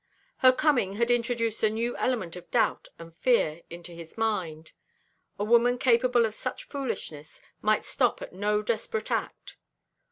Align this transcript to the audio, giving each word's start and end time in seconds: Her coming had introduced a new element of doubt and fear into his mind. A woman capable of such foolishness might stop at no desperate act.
Her 0.37 0.51
coming 0.51 0.93
had 0.93 1.11
introduced 1.11 1.61
a 1.61 1.69
new 1.69 1.95
element 1.97 2.35
of 2.35 2.49
doubt 2.49 2.87
and 2.97 3.15
fear 3.17 3.61
into 3.69 3.91
his 3.91 4.17
mind. 4.17 4.71
A 5.37 5.43
woman 5.43 5.77
capable 5.77 6.25
of 6.25 6.33
such 6.33 6.63
foolishness 6.63 7.39
might 7.61 7.83
stop 7.83 8.19
at 8.19 8.33
no 8.33 8.63
desperate 8.63 9.11
act. 9.11 9.57